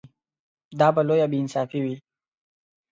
[0.79, 1.95] دا به لویه بې انصافي وي.